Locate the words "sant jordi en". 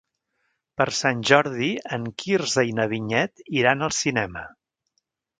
0.99-2.07